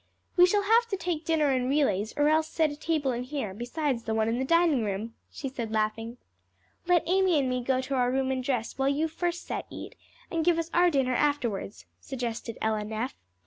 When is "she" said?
5.31-5.47